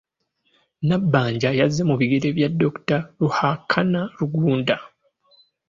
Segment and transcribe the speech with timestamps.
[0.87, 2.99] Nabbanja yazze mu bigere bya Dr.
[3.19, 4.75] Ruhakana Rugunda.